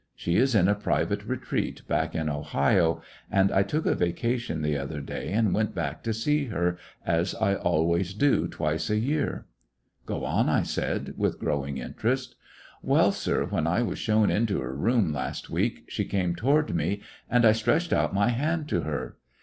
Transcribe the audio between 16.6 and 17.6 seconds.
me, and I